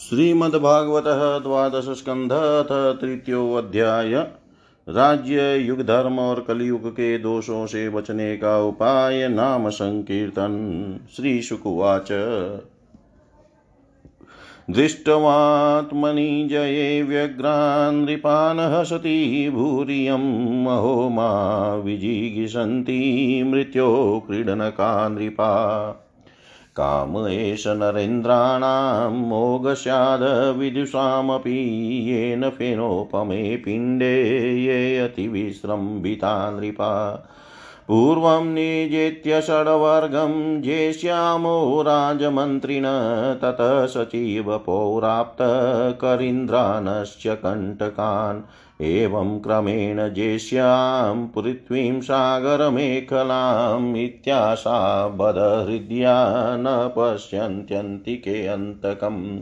[0.00, 1.04] श्रीमद्भागवत
[1.42, 2.32] द्वादश स्कंध
[3.00, 4.14] तृतीयोध्याय
[4.86, 12.08] राज्य युग धर्म और कलयुग के दोषों से बचने का उपाय नाम संकीर्तन। श्री शुकुवाच
[14.70, 20.30] दृष्टवात्मनि जये व्यग्रान् नृपान् हसति भूरियं
[20.64, 21.30] महो मा
[21.74, 23.02] विजिगिषन्ति
[23.46, 25.52] मृत्यो क्रीडनका नृपा।
[26.76, 37.22] काम एष नरेन्द्राणां मोघस्याद विदुषामपि येन फेनोपमे पिण्डे ये अतिविश्रम्भिता नृपा
[37.88, 42.84] पूर्वं निजेत्य षड्वर्गं जेष्यामो राजमन्त्रिण,
[43.42, 48.40] ततः सचिव पौराप्तकरीन्द्रानश्च कण्टकान्
[48.80, 59.40] एवं क्रमेण जेष्यां पृथ्वीं सागरमेखलाम् इत्याशा बदहृद्या न पश्यन्त्यन्तिके अन्तकम्।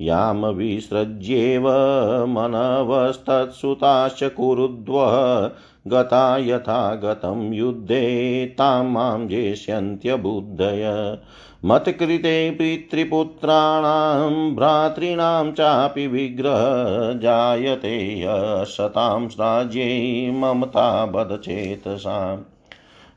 [0.00, 1.68] यां विसृज्येव
[2.26, 4.94] मनवस्तत्सुताश्च कुरुद्व
[5.86, 11.18] गता यथा गतं युद्धे तां माँ जेष्यन्त्यबुद्धय
[11.64, 22.42] मत्कृते पितृपुत्राणां, भ्रातॄणां चापि विग्रह जायते यशतां राज्ये ममता बदचेतसाम्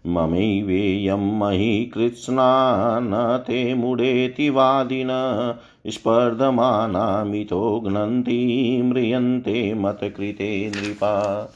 [0.07, 5.07] ममैवेयं मही कृत्स्ना न ते मुडेति वादिन,
[5.87, 11.49] स्पर्धमानामितो घ्नन्ति, म्रियन्ते मत्कृते नृपा।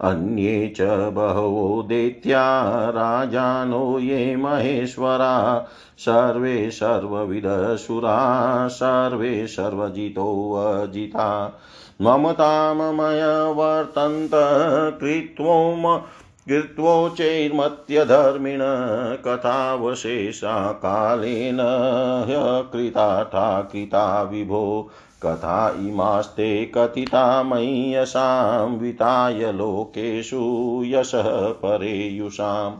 [0.00, 2.44] अन्ये च बहवो दैत्या
[2.90, 5.66] राजानो ये महेश्वरा।
[5.98, 11.58] सर्वे सर्वविदसुरा, सर्वे सर्वजितोऽजिता
[12.00, 14.30] ममताममय वर्तन्त
[15.00, 16.02] कृत्वोम
[16.48, 18.60] कृत्वोचैर्मत्यधर्मिण
[19.26, 21.58] कथावशेषा कालेन
[22.26, 24.90] ह्यकृताथा कृता विभो
[25.22, 32.74] कथा इमास्ते कथिता मय्यसां विताय लोकेषु यशः परेयुषाम्।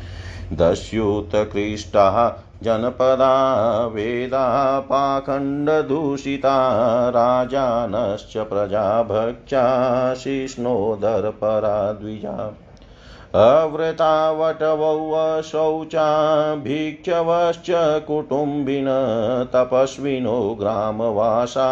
[0.52, 2.28] दस्युत्कृष्टाः
[2.64, 3.34] जनपदा
[3.86, 4.46] वेदा
[4.90, 6.58] पाखण्डदूषिता
[7.16, 9.64] राजानश्च प्रजाभक्षा
[10.14, 12.36] शिष्णोदरपरा द्विजा
[13.42, 14.90] अव्रतावटवौ
[15.42, 16.08] शौचा
[16.64, 17.70] भिक्षवश्च
[18.06, 18.88] कुटुम्बिन
[19.54, 21.66] तपस्विनो ग्रामवासा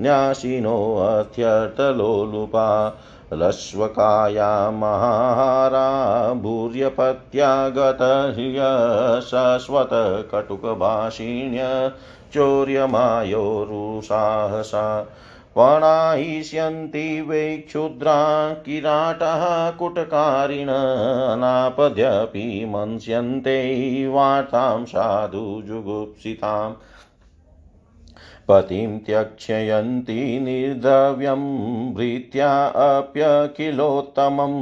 [0.00, 2.66] न्यासिनोऽत्यर्थलोलुपा
[3.40, 5.88] लश्वकाया महाहारा
[6.42, 8.60] भूर्यपत्या गतह्य
[9.30, 11.60] शश्वतकटुकभाषिण्य
[12.34, 12.86] चौर्यमायोरुसाहसा
[15.56, 18.16] वणायिष्यन्ति वै क्षुद्रा
[18.64, 19.44] किराटः
[19.78, 20.70] कुटकारिण
[22.72, 23.58] मन्स्यन्ते
[24.14, 26.74] वार्तां साधु जुगुप्सिताम्
[28.48, 34.54] पतिं त्यक्ष्यन्ति निर्द्रव्यं भृत्या अप्यखिलोत्तमं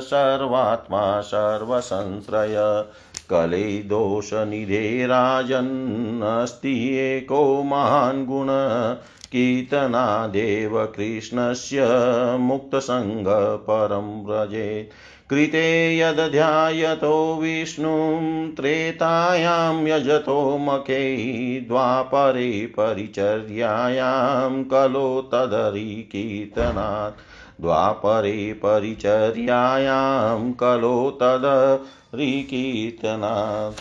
[0.00, 2.84] सर्वात्मा सर्वसंश्रय।
[3.32, 8.48] कले दोषनिधे राजन्नस्ति एको महान् गुण
[9.32, 11.86] कीर्तनादेव कृष्णस्य
[12.40, 14.92] मुक्तसङ्गः परं व्रजेत्
[15.30, 21.04] कृते यदध्यायतो विष्णुं, त्रेतायां यजतो मखे
[21.60, 27.20] द्वापरे परिचर्यायां कलो तदरि कीर्तनात्
[27.60, 33.80] द्वापरे परिचर्यायां कलो तदरि कीर्तनात्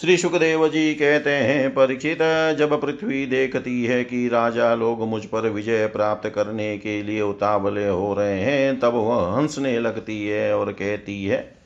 [0.00, 2.18] श्री सुखदेव जी कहते हैं, परीक्षित,
[2.58, 7.88] जब पृथ्वी देखती है कि राजा लोग मुझ पर विजय प्राप्त करने के लिए उतावले
[7.88, 11.56] हो रहे हैं, तब वह हंसने लगती है और कहती है,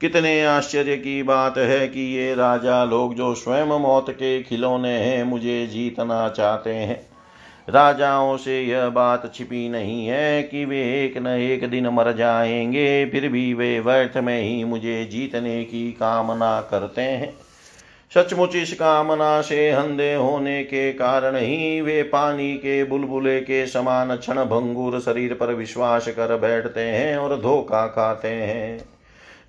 [0.00, 5.24] कितने आश्चर्य की बात है कि ये राजा लोग जो स्वयं मौत के खिलौने हैं,
[5.24, 7.15] मुझे जीतना चाहते हैं।
[7.68, 13.06] राजाओं से यह बात छिपी नहीं है कि वे एक न एक दिन मर जाएँगे,
[13.06, 17.34] फिर भी वे व्यर्थ में ही मुझे जीतने की कामना करते हैं।
[18.14, 24.16] सचमुच इस कामना से अंधे होने के कारण ही वे पानी के बुलबुले के समान
[24.16, 28.95] क्षण भंगुर शरीर पर विश्वास कर बैठते हैं और धोखा खाते हैं।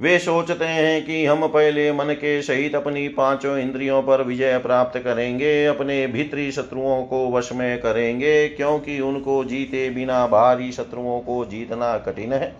[0.02, 5.00] वे सोचते हैं कि हम पहले मन के सहित अपनी पाँचों इंद्रियों पर विजय प्राप्त
[5.00, 11.46] करेंगे, अपने भीतरी शत्रुओं को वश में करेंगे, क्योंकि उनको जीते बिना बाहरी शत्रुओं को
[11.46, 12.56] जीतना कठिन है।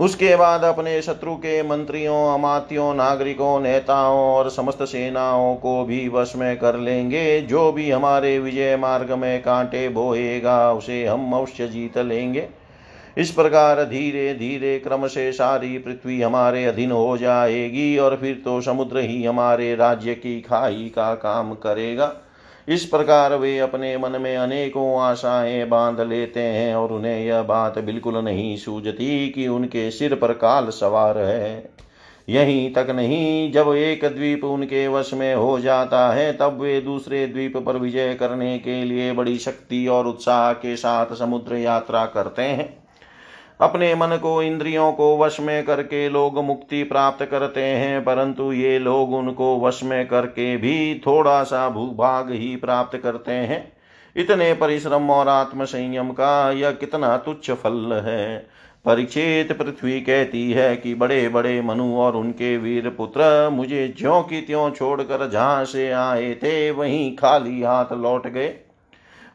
[0.00, 6.32] उसके बाद अपने शत्रु के मंत्रियों, अमात्यों, नागरिकों, नेताओं और समस्त सेनाओं को भी वश
[6.36, 11.98] में कर लेंगे। जो भी हमारे विजय मार्ग में कांटे बोएगा उसे हम अवश्य जीत
[11.98, 12.48] लेंगे।
[13.20, 18.60] इस प्रकार धीरे धीरे क्रम से सारी पृथ्वी हमारे अधीन हो जाएगी और फिर तो
[18.60, 22.14] समुद्र ही हमारे राज्य की खाई का काम करेगा।
[22.68, 27.78] इस प्रकार वे अपने मन में अनेकों आशाएँ बाँध लेते हैं और उन्हें यह बात
[27.78, 31.70] बिल्कुल नहीं सूझती कि उनके सिर पर काल सवार है।
[32.28, 37.26] यहीं तक नहीं, जब एक द्वीप उनके वश में हो जाता है, तब वे दूसरे
[37.26, 42.42] द्वीप पर विजय करने के लिए बड़ी शक्ति और उत्साह के साथ समुद्र यात्रा करते
[42.42, 42.79] हैं।
[43.60, 48.78] अपने मन को इंद्रियों को वश में करके लोग मुक्ति प्राप्त करते हैं, परंतु ये
[48.78, 53.72] लोग उनको वश में करके भी थोड़ा सा भूभाग ही प्राप्त करते हैं।
[54.16, 58.38] इतने परिश्रम और आत्म संयम का यह कितना तुच्छ फल है।
[58.84, 64.40] परीक्षित पृथ्वी कहती है कि बड़े बड़े मनु और उनके वीर पुत्र मुझे ज्यो की
[64.40, 68.54] त्यों छोड़कर जहाँ से आए थे, वहीं खाली हाथ लौट गए।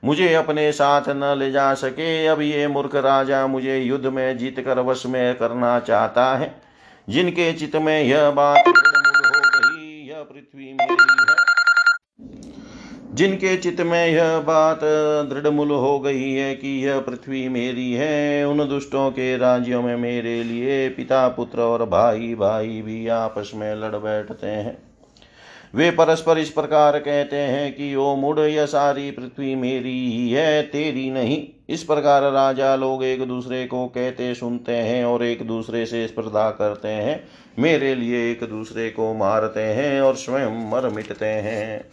[0.06, 4.60] मुझे अपने साथ न ले जा सके। अब ये मूर्ख राजा मुझे युद्ध में जीत
[4.60, 6.62] कर वश में करना चाहता है।
[7.10, 11.36] जिनके चित्त में यह बात हो गई, यह पृथ्वी मेरी है।
[13.14, 14.80] जिनके चित्त में यह बात
[15.30, 20.44] दृढ़मूल हो गई है कि यह पृथ्वी मेरी है, उन दुष्टों के राज्यों में मेरे
[20.44, 24.95] लिए पिता, पुत्र और भाई भाई भी आपस में लड़ बैठते हैं।
[25.76, 30.64] वे परस्पर इस प्रकार कहते हैं कि, ओ मुड़, यह सारी पृथ्वी मेरी ही है,
[30.64, 35.86] तेरी नहीं। इस प्रकार राजा लोग एक दूसरे को कहते सुनते हैं और एक दूसरे
[35.86, 37.28] से स्पर्धा करते हैं।
[37.60, 41.86] मेरे लिए एक दूसरे को मारते हैं और स्वयं मर मिटते हैं।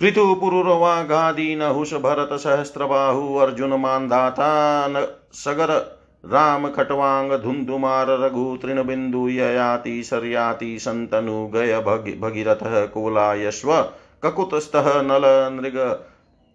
[0.00, 4.88] पृथु पुरुरवा गादी नहुष भरत सहस्त्रबाहु अर्जुन मानदाता
[5.32, 5.98] सगर
[6.32, 11.80] राम खटवांग धुंधुमार रघु तृणबिंदु ययाति शर्याति संतनु गय
[12.20, 13.72] भगीरथ कोलायश्व
[14.22, 15.76] ककुतस्थः नल नृग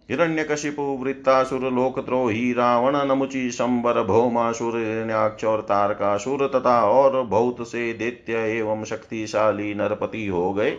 [0.08, 4.78] हिरण्यकशिपु वृत्तासुर लोकद्रोही रावण नमुचि शंबर भौमासुर
[5.60, 10.70] तारकासुर तथा और बहुत से दैत्य एवं शक्तिशाली नरपति हो गए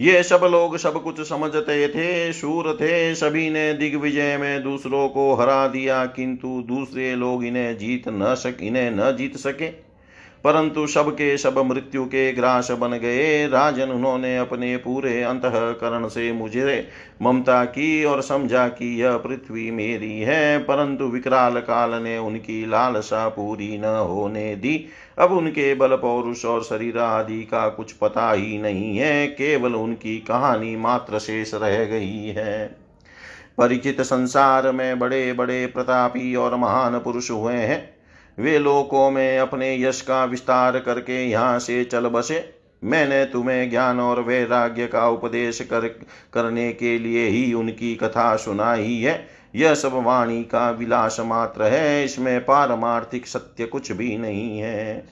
[0.00, 5.34] ये सब लोग सब कुछ समझते थे, सूर थे, सभी ने दिग्विजय में दूसरों को
[5.34, 9.85] हरा दिया, किंतु दूसरे लोग इन्हें जीत न सक, इन्हें न जीत सके।
[10.44, 16.88] परंतु सबके सब मृत्यु के ग्रास बन गए। राजन उन्होंने अपने पूरे अंतकरण से मुझे
[17.22, 23.28] ममता की और समझा कि यह पृथ्वी मेरी है, परंतु विकराल काल ने उनकी लालसा
[23.28, 24.86] पूरी न होने दी।
[25.18, 30.18] अब उनके बल, पौरुष और शरीर आदि का कुछ पता ही नहीं है, केवल उनकी
[30.18, 32.66] कहानी मात्र शेष रह गई है।
[33.58, 37.95] परिचित संसार में बड़े बड़े प्रतापी और महान पुरुष हुए हैं।
[38.38, 44.00] वे लोकों में अपने यश का विस्तार करके यहाँ से चल बसे। मैंने तुम्हें ज्ञान
[44.00, 45.86] और वैराग्य का उपदेश कर,
[46.32, 49.26] करने के लिए ही उनकी कथा सुनाई है।
[49.56, 55.06] यह सब वाणी का विलास मात्र है, इसमें पारमार्थिक सत्य कुछ भी नहीं है।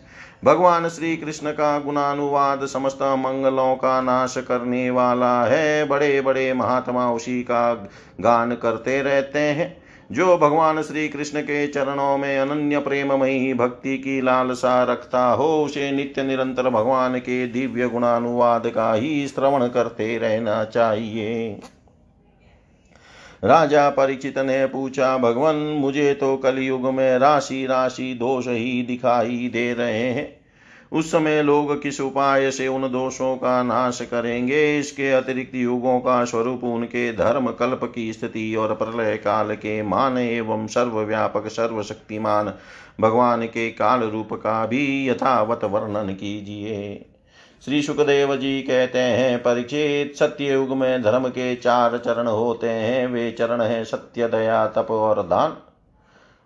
[0.45, 7.11] भगवान श्री कृष्ण का गुणानुवाद समस्त मंगलों का नाश करने वाला है। बड़े बड़े महात्मा
[7.13, 7.89] उसी का
[8.21, 14.21] गान करते रहते हैं। जो भगवान श्री कृष्ण के चरणों में अनन्य प्रेममयी भक्ति की
[14.21, 20.65] लालसा रखता हो, उसे नित्य निरंतर भगवान के दिव्य गुणानुवाद का ही श्रवण करते रहना
[20.65, 21.61] चाहिए।
[23.45, 29.75] राजा परीक्षित ने पूछा, भगवान, मुझे तो कलयुग में राशि राशि दोष ही दिखाई दे
[29.75, 30.34] रहे हैं।
[30.95, 34.79] उस समय लोग किस उपाय से उन दोषों का नाश करेंगे?
[34.79, 40.19] इसके अतिरिक्त युगों का स्वरूप उनके धर्म, कल्प की स्थिति और प्रलय काल के मान
[40.19, 42.55] एवं सर्वव्यापक सर्वशक्तिमान
[43.01, 47.07] भगवान के काल रूप का भी यथावत वर्णन कीजिए।
[47.65, 53.07] श्री सुखदेव जी कहते हैं, परिचित सत्य युग में धर्म के चार चरण होते हैं।
[53.07, 55.57] वे चरण हैं सत्य, दया, तप और दान।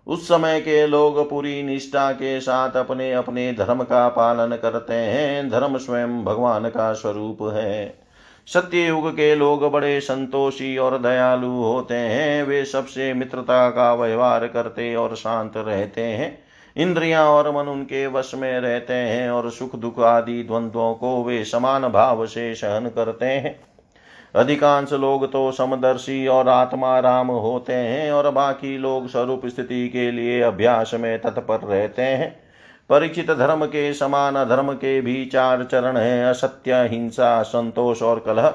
[0.09, 5.49] उस समय के लोग पूरी निष्ठा के साथ अपने अपने धर्म का पालन करते हैं।
[5.49, 7.99] धर्म स्वयं भगवान का स्वरूप है।
[8.47, 14.47] सत्य युग के लोग बड़े संतोषी और दयालु होते हैं। वे सबसे मित्रता का व्यवहार
[14.47, 16.43] करते और शांत रहते हैं।
[16.77, 21.45] इंद्रियाँ और मन उनके वश में रहते हैं और सुख दुख आदि द्वंद्वों को वे
[21.45, 23.68] समान भाव से सहन करते हैं।
[24.35, 30.11] अधिकांश लोग तो समदर्शी और आत्मा राम होते हैं और बाकी लोग स्वरूप स्थिति के
[30.11, 32.49] लिए अभ्यास में तत्पर रहते हैं।
[32.89, 38.47] परिचित धर्म के समान धर्म के भी चार चरण हैं, असत्य, हिंसा, संतोष और कलह।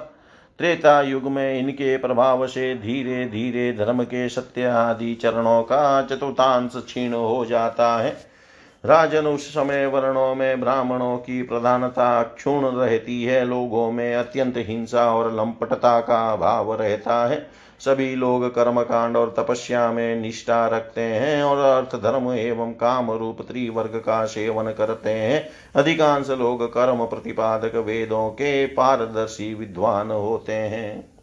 [0.59, 6.73] त्रेता युग में इनके प्रभाव से धीरे धीरे धर्म के सत्य आदि चरणों का चतुर्थांश
[6.77, 8.34] क्षीण हो जाता है।
[8.85, 15.15] राजन उस समय वर्णों में ब्राह्मणों की प्रधानता क्षुण रहती है। लोगों में अत्यंत हिंसा
[15.15, 17.47] और लंपटता का भाव रहता है।
[17.81, 23.43] सभी लोग कर्मकांड और तपस्या में निष्ठा रखते हैं और अर्थ, धर्म एवं काम रूप
[23.43, 31.14] त्रिवर्ग का सेवन करते हैं। अधिकांश लोग कर्म प्रतिपादक वेदों के पारदर्शी विद्वान होते हैं।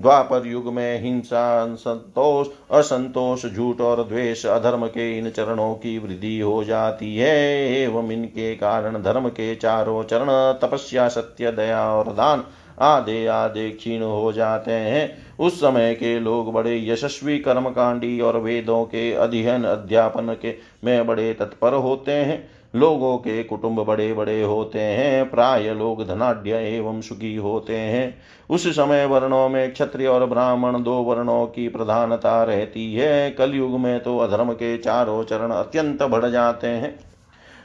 [0.00, 6.40] द्वापर युग में हिंसा, संतोष, असंतोष, झूठ और द्वेष, अधर्म के इन चरणों की वृद्धि
[6.40, 12.44] हो जाती है, एवं इनके कारण धर्म के चारों चरण, तपस्या, सत्य, दया और दान
[12.78, 18.84] आधे आधे क्षीण हो जाते हैं। उस समय के लोग बड़े यशस्वी कर्मकांडी और वेदों
[18.84, 24.80] के अध्ययन, अध्यापन के में बड़े तत्पर होते हैं। लोगों के कुटुंब बड़े बड़े होते
[24.80, 28.14] हैं, प्राय लोग धनाढ़ एवं सुखी होते हैं।
[28.50, 34.00] उस समय वर्णों में क्षत्रिय और ब्राह्मण दो वर्णों की प्रधानता रहती है। कलयुग में
[34.00, 36.98] तो अधर्म के चारों चरण अत्यंत बढ़ जाते हैं।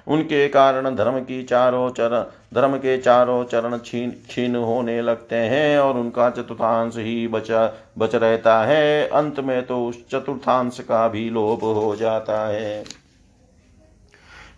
[0.07, 5.79] उनके कारण धर्म की चारों चरण, धर्म के चारों चरण छीन छीन होने लगते हैं
[5.79, 11.29] और उनका चतुर्थांश ही बचा, बच रहता है। अंत में तो उस चतुर्थांश का भी
[11.29, 12.83] लोप हो जाता है।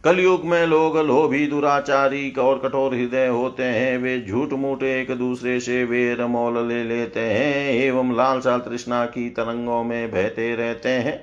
[0.08, 5.60] कलयुग में लोग लोभी दुराचारी और कठोर हृदय होते हैं। वे झूठ मूठ एक दूसरे
[5.60, 11.20] से वेर मोल ले लेते हैं, एवं लालसा तृष्णा की तरंगों में बहते रहते हैं।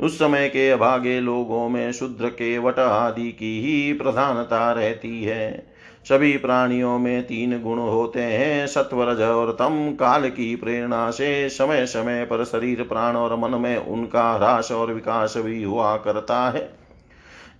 [0.00, 5.66] उस समय के अभागे लोगों में शुद्र के वट आदि की ही प्रधानता रहती है।
[6.08, 11.86] सभी प्राणियों में तीन गुण होते हैं, सत्वरज और तम काल की प्रेरणा से समय
[11.86, 16.85] समय पर शरीर, प्राण और मन में उनका ह्रास और विकास भी हुआ करता है।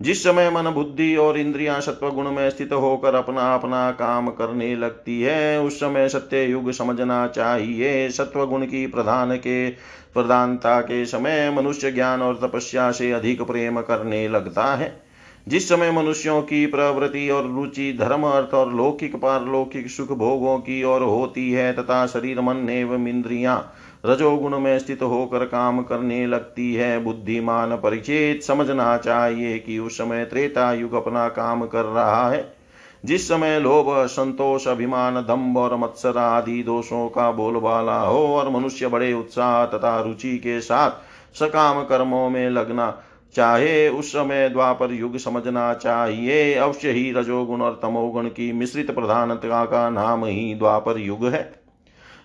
[0.01, 4.75] जिस समय मन बुद्धि और इंद्रियाँ सत्व गुण में स्थित होकर अपना अपना काम करने
[4.75, 9.69] लगती है, उस समय सत्य युग समझना चाहिए। सत्व गुण की प्रधान के,
[10.13, 15.01] प्रधानता के समय मनुष्य ज्ञान और तपस्या से अधिक प्रेम करने लगता है।
[15.47, 20.83] जिस समय मनुष्यों की प्रवृत्ति और रुचि धर्म अर्थ और लौकिक पारलौकिक सुख भोगों की
[20.83, 23.73] ओर होती है, तथा शरीर, मन, एवं इंद्रियाँ
[24.07, 30.25] रजोगुण में स्थित होकर काम करने लगती है। बुद्धिमान परिचित समझना चाहिए कि उस समय
[30.25, 32.57] त्रेता युग अपना काम कर रहा है।
[33.05, 38.87] जिस समय लोभ, संतोष, अभिमान, दम्भ और मत्सर आदि दोषों का बोलबाला हो और मनुष्य
[38.87, 40.91] बड़े उत्साह तथा रुचि के साथ
[41.35, 43.01] सकाम कर्मों में लगना
[43.35, 49.65] चाहे, उस समय द्वापर युग समझना चाहिए। अवश्य ही रजोगुण और तमोगुण की मिश्रित प्रधानता
[49.65, 51.66] का नाम ही द्वापर युग है।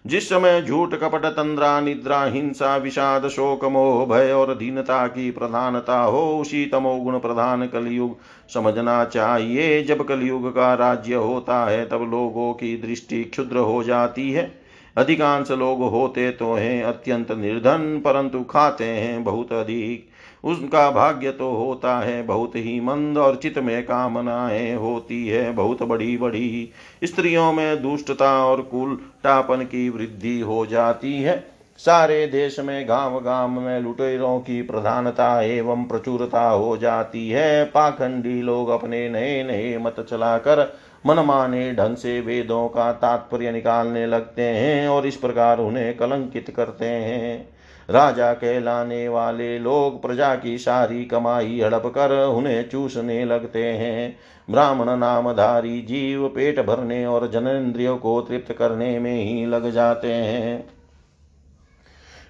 [0.06, 6.00] जिस समय झूठ कपट, तंद्रा, निद्रा, हिंसा, विषाद, शोक, मोह, भय और दीनता की प्रधानता
[6.00, 8.16] हो, उसी तमोगुण प्रधान कलयुग
[8.54, 14.30] समझना चाहिए। जब कलयुग का राज्य होता है, तब लोगों की दृष्टि क्षुद्र हो जाती
[14.32, 14.62] है।
[14.96, 20.11] अधिकांश लोग होते तो हैं अत्यंत निर्धन, परंतु खाते हैं बहुत अधिक।
[20.44, 25.82] उसका भाग्य तो होता है, बहुत ही मंद और चित में कामनाएँ होती है, बहुत
[25.82, 26.70] बड़ी बड़ी
[27.04, 33.48] स्त्रियों में दुष्टता और कुलटापन की वृद्धि हो जाती है। सारे देश में गाँव गाँव
[33.50, 40.06] में लुटेरों की प्रधानता एवं प्रचुरता हो जाती है। पाखंडी लोग अपने नए नए मत
[40.10, 40.72] चलाकर
[41.06, 46.84] मनमाने ढंग से वेदों का तात्पर्य निकालने लगते हैं और इस प्रकार उन्हें कलंकित करते
[46.84, 47.48] हैं।
[47.92, 54.16] राजा कहलाने वाले लोग प्रजा की सारी कमाई हड़प कर उन्हें चूसने लगते हैं।
[54.50, 60.64] ब्राह्मण नामधारी जीव पेट भरने और जनेन्द्रियों को तृप्त करने में ही लग जाते हैं।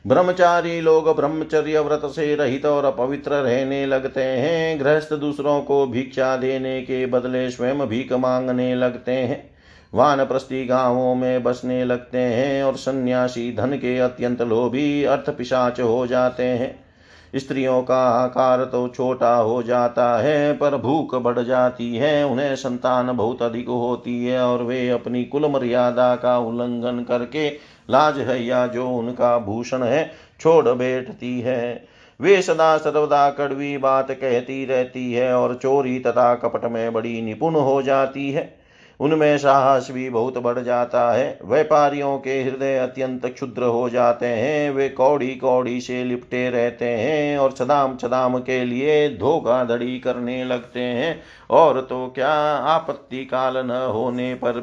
[0.06, 6.36] ब्रह्मचारी लोग ब्रह्मचर्य व्रत से रहित और अपवित्र रहने लगते हैं। गृहस्थ दूसरों को भिक्षा
[6.36, 9.51] देने के बदले स्वयं भीख मांगने लगते हैं।
[9.94, 16.06] वानप्रस्थी गाँवों में बसने लगते हैं और सन्यासी धन के अत्यंत लोभी अर्थ पिशाच हो
[16.06, 16.84] जाते हैं।
[17.36, 23.12] स्त्रियों का आकार तो छोटा हो जाता है, पर भूख बढ़ जाती है, उन्हें संतान
[23.12, 27.48] बहुत अधिक होती है और वे अपनी कुल मर्यादा का उल्लंघन करके
[27.90, 31.84] लाज है या जो उनका भूषण है, छोड़ बैठती है।
[32.20, 37.54] वे सदा सर्वदा कड़वी बात कहती रहती है और चोरी तथा कपट में बड़ी निपुण
[37.54, 38.61] हो जाती है।
[39.02, 44.70] उनमें साहस भी बहुत बढ़ जाता है। व्यापारियों के हृदय अत्यंत क्षुद्र हो जाते हैं।
[44.70, 50.80] वे कौड़ी कौड़ी से लिपटे रहते हैं और छदाम छदाम के लिए धोखाधड़ी करने लगते
[50.80, 52.32] हैं। और तो क्या
[52.68, 54.60] आपत्ति काल न होने पर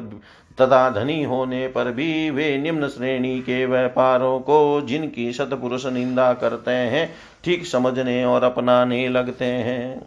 [0.60, 6.70] तथा धनी होने पर भी वे निम्न श्रेणी के व्यापारों को, जिनकी सतपुरुष निंदा करते
[6.70, 7.10] हैं,
[7.44, 10.02] ठीक समझने और अपनाने लगते हैं।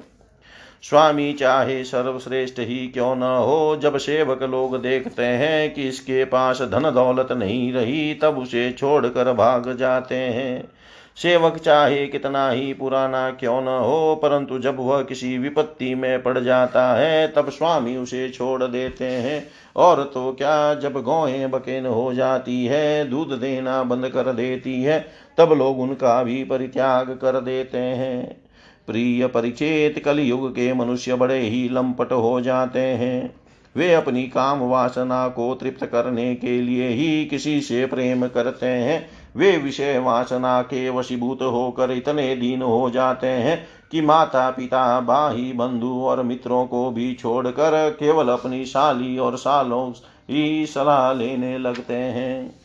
[0.84, 6.62] स्वामी चाहे सर्वश्रेष्ठ ही क्यों न हो, जब सेवक लोग देखते हैं कि इसके पास
[6.62, 10.72] धन दौलत नहीं रही, तब उसे छोड़कर भाग जाते हैं।
[11.18, 16.40] सेवक चाहे कितना ही पुराना क्यों न हो, परंतु जब वह किसी विपत्ति में पड़
[16.40, 22.14] जाता है, तब स्वामी उसे छोड़ देते हैं। और तो क्या, जब गौएँ बकेन हो
[22.14, 27.78] जाती है, दूध देना बंद कर देती है, तब लोग उनका भी परित्याग कर देते
[27.78, 28.43] हैं।
[28.88, 33.36] प्रिय परिचेत कलयुग के मनुष्य बड़े ही लंपट हो जाते हैं।
[33.76, 39.10] वे अपनी काम वासना को तृप्त करने के लिए ही किसी से प्रेम करते हैं।
[39.36, 45.52] वे विषय वासना के वशीभूत होकर इतने दीन हो जाते हैं कि माता पिता भाई
[45.56, 49.92] बंधु और मित्रों को भी छोड़कर केवल अपनी साली और सालों
[50.30, 52.63] ही सलाह लेने लगते हैं।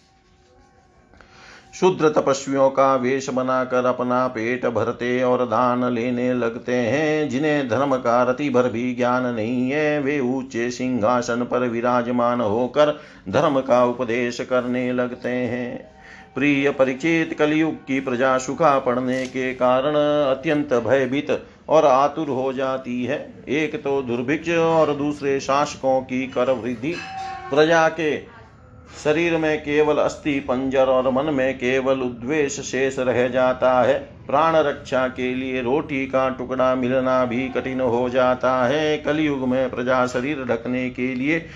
[1.80, 7.96] शुद्र तपस्वियों का वेश बनाकर अपना पेट भरते और दान लेने लगते हैं। जिन्हें धर्म
[7.96, 13.84] का रति भर भी ज्ञान नहीं है, वे ऊँचे सिंहासन पर विराजमान होकर धर्म का
[13.84, 15.98] उपदेश करने लगते हैं।
[16.34, 19.94] प्रिय परिचित, कलयुग की प्रजा सुखा पड़ने के कारण
[20.30, 26.50] अत्यंत भयभीत और आतुर हो जाती है। एक तो दुर्भिक्ष और दूसरे शासकों की कर
[26.50, 26.94] वृद्धि।
[27.54, 28.37] प्रजा के
[29.04, 34.56] शरीर में केवल अस्थि, पंजर और मन में केवल उद्वेष शेष रह जाता है। प्राण
[34.56, 40.06] रक्षा के लिए रोटी का टुकड़ा मिलना भी कठिन हो जाता है। कलयुग में प्रजा
[40.06, 41.46] शरीर ढकने के लिए,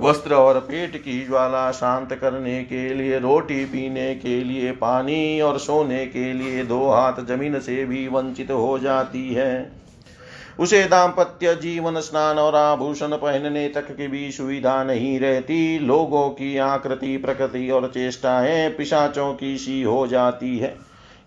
[0.00, 5.58] वस्त्र और पेट की ज्वाला शांत करने के लिए, रोटी पीने के लिए, पानी और
[5.58, 9.83] सोने के लिए दो हाथ ज़मीन से भी वंचित हो जाती है।
[10.60, 16.56] उसे दाम्पत्य जीवन स्नान और आभूषण पहनने तक की भी सुविधा नहीं रहती। लोगों की
[16.58, 20.76] आकृति, प्रकृति और चेष्टाएँ पिशाचों की सी हो जाती है।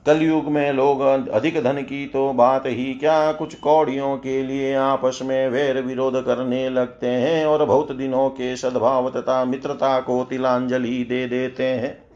[0.06, 3.32] कलयुग में लोग अधिक धन की तो बात ही क्या?
[3.32, 8.56] कुछ कौड़ियों के लिए आपस में वैर विरोध करने लगते हैं और बहुत दिनों के
[8.56, 12.07] सद्भाव तथा मित्रता को तिलांजलि दे देते हैं।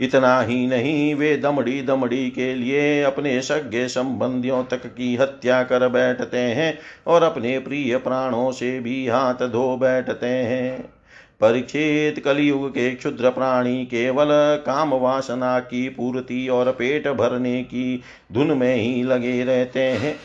[0.00, 5.88] इतना ही नहीं वे दमड़ी दमड़ी के लिए अपने सज्ञ संबंधियों तक की हत्या कर
[5.88, 10.96] बैठते हैं और अपने प्रिय प्राणों से भी हाथ धो बैठते हैं।
[11.40, 14.28] परीक्षित कलयुग के क्षुद्र प्राणी केवल
[14.66, 20.16] काम वासना की पूर्ति और पेट भरने की धुन में ही लगे रहते हैं।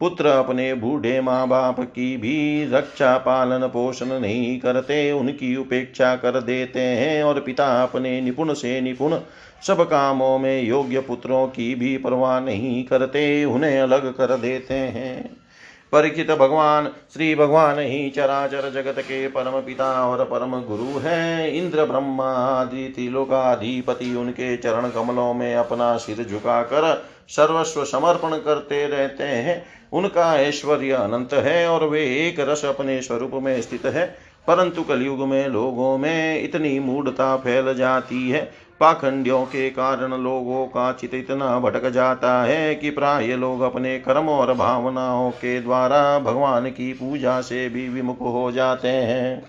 [0.00, 6.40] पुत्र अपने बूढ़े माँ बाप की भी रक्षा, पालन, पोषण नहीं करते, उनकी उपेक्षा कर
[6.40, 9.18] देते हैं और पिता अपने निपुण से निपुण
[9.66, 15.45] सब कामों में योग्य पुत्रों की भी परवाह नहीं करते, उन्हें अलग कर देते हैं।
[15.92, 21.84] परीक्षित भगवान, श्री भगवान ही चराचर जगत के परम पिता और परम गुरु हैं। इंद्र
[21.84, 29.66] ब्रह्मा आदि त्रिलोकाधिपति उनके चरण कमलों में अपना सिर झुकाकर सर्वस्व समर्पण करते रहते हैं।
[29.92, 35.18] उनका ऐश्वर्य अनंत है और वे एक रस अपने स्वरूप में स्थित है। परंतु कलयुग
[35.18, 41.58] में, लोगों में इतनी मूढ़ता फैल जाती है पाखंडियों के कारण लोगों का चित इतना
[41.58, 47.40] भटक जाता है कि प्राय लोग अपने कर्म और भावनाओं के द्वारा भगवान की पूजा
[47.40, 49.42] से भी विमुख हो जाते हैं।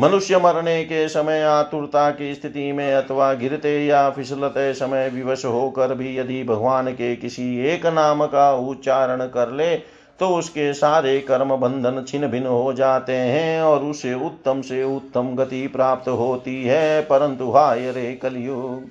[0.00, 5.94] मनुष्य मरने के समय आतुरता की स्थिति में अथवा गिरते या फिसलते समय विवश होकर
[5.94, 11.56] भी यदि भगवान के किसी एक नाम का उच्चारण कर ले तो उसके सारे कर्म
[11.56, 17.00] बंधन छिन्न भिन्न हो जाते हैं और उसे उत्तम से उत्तम गति प्राप्त होती है।
[17.00, 18.82] परंतु हाय रे कलयुग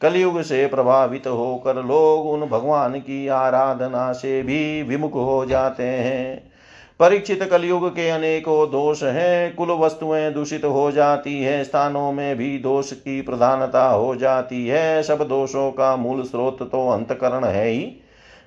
[0.00, 6.52] कलयुग से प्रभावित होकर लोग उन भगवान की आराधना से भी विमुख हो जाते हैं।
[7.00, 12.58] परीक्षित कलयुग के अनेकों दोष हैं, कुल वस्तुएँ दूषित हो जाती है, स्थानों में भी
[12.58, 17.96] दोष की प्रधानता हो जाती है। सब दोषों का मूल स्रोत तो अंतकरण है ही।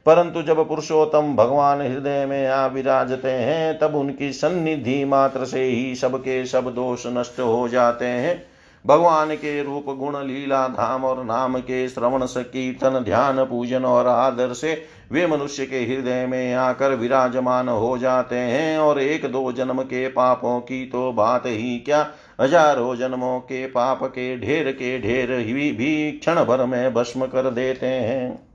[0.05, 5.95] परंतु जब पुरुषोत्तम भगवान हृदय में आ विराजते हैं, तब उनकी सन्निधि मात्र से ही
[5.95, 8.41] सबके सब दोष नष्ट हो जाते हैं।
[8.85, 14.53] भगवान के रूप, गुण, लीला, धाम और नाम के श्रवण कीर्तन ध्यान, पूजन और आदर
[14.53, 14.81] से
[15.11, 20.07] वे मनुष्य के हृदय में आकर विराजमान हो जाते हैं। और एक दो जन्म के
[20.07, 22.07] पापों की तो बात ही क्या?
[22.41, 27.49] हज़ारों जन्मों के पाप के ढेर के ढेर ही भी क्षण भर में भस्म कर
[27.51, 28.48] देते हैं।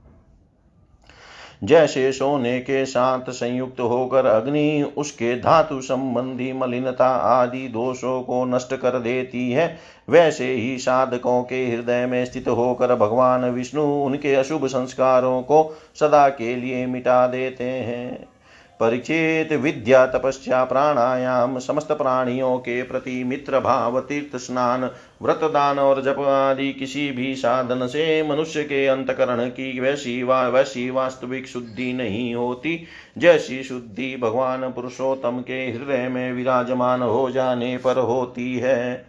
[1.65, 8.75] जैसे सोने के साथ संयुक्त होकर अग्नि, उसके धातु संबंधी मलिनता आदि दोषों को नष्ट
[8.75, 9.77] कर देती है।
[10.09, 16.29] वैसे ही साधकों के हृदय में स्थित होकर भगवान विष्णु उनके अशुभ संस्कारों को सदा
[16.29, 18.34] के लिए मिटा देते हैं।
[18.79, 26.01] परीक्षित विद्या तपस्या प्राणायाम, समस्त प्राणियों के प्रति मित्र भाव तीर्थ स्नान व्रत दान और
[26.01, 31.93] जप आदि किसी भी साधन से मनुष्य के अंतकरण की वैसी वा, वैसी वास्तविक शुद्धि
[31.93, 39.05] नहीं होती। जैसी शुद्धि भगवान पुरुषोत्तम के हृदय में विराजमान हो जाने पर होती है।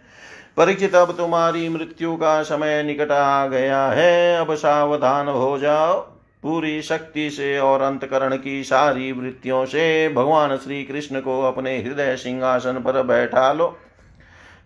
[0.57, 6.16] परिचित, अब तुम्हारी मृत्यु का समय निकट आ गया है। अब सावधान हो जाओ।
[6.47, 12.15] पूरी शक्ति से और अंतकरण की सारी वृत्तियों से भगवान श्री कृष्ण को अपने हृदय
[12.15, 13.77] सिंहासन पर बैठा लो।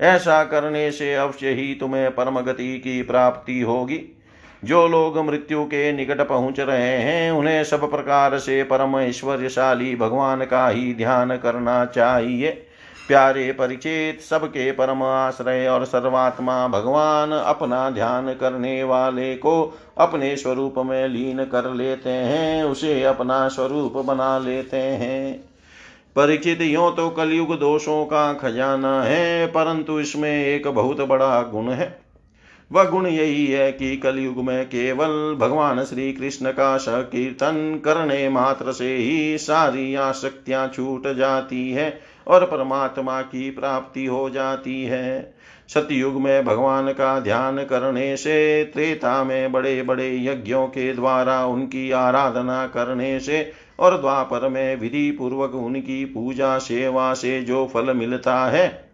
[0.01, 4.17] ऐसा करने से अवश्य ही तुम्हें परम गति की प्राप्ति होगी।
[4.63, 10.45] जो लोग मृत्यु के निकट पहुँच रहे हैं, उन्हें सब प्रकार से परम ऐश्वर्यशाली भगवान
[10.45, 12.67] का ही ध्यान करना चाहिए।
[13.11, 20.73] प्यारे परिचित, सबके परम आश्रय और सर्वात्मा भगवान अपना ध्यान करने वाले को अपने स्वरूप
[20.77, 25.43] में लीन कर लेते हैं, उसे अपना स्वरूप बना लेते हैं।
[26.15, 31.99] परिचित यो तो कलयुग दोषों का खजाना है, परंतु इसमें एक बहुत बड़ा गुण है।
[32.71, 38.71] वह गुण यही है कि कलयुग में केवल भगवान श्री कृष्ण का संकीर्तन करने मात्र
[38.71, 45.33] से ही सारी आसक्तियाँ छूट जाती है। और परमात्मा की प्राप्ति हो जाती है।
[45.67, 51.91] सतयुग में भगवान का ध्यान करने से, त्रेता में बड़े बड़े यज्ञों के द्वारा उनकी
[51.91, 58.45] आराधना करने से और द्वापर में विधि पूर्वक उनकी पूजा, सेवा से जो फल मिलता
[58.45, 58.91] है,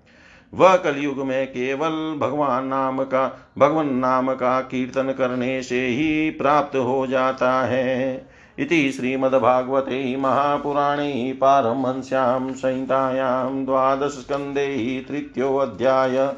[0.53, 6.77] वह कलयुग में केवल भगवान नाम का, भगवान नाम का कीर्तन करने से ही प्राप्त
[6.77, 16.33] हो जाता है। इति श्रीमद्भागवते महापुराणे पारमहंस्यां संहितायां द्वादशस्कन्धे तृतीयोऽध्याय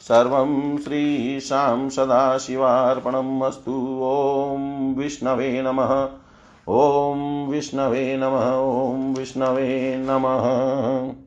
[0.00, 6.08] सर्वं श्रीशां सदाशिवार्पणम् अस्तु। ॐ विष्णवे नमः।
[6.68, 11.24] ॐ विष्णवे नमः। ॐ विष्णवे नमः।